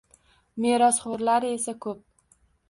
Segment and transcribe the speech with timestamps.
[0.65, 2.01] Merosxo‘rlari esa ko‘p.